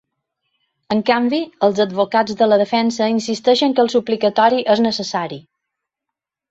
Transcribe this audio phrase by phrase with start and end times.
[0.95, 5.43] En canvi, els advocats de la defensa insisteixen que el suplicatori és necessari.